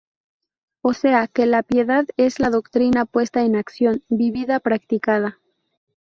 O 0.81 0.93
sea, 0.93 1.27
que 1.27 1.45
la 1.45 1.61
piedad 1.61 2.05
es 2.17 2.39
la 2.39 2.49
doctrina 2.49 3.05
puesta 3.05 3.43
en 3.43 3.55
acción, 3.55 4.01
vivida, 4.09 4.59
practicada. 4.59 5.37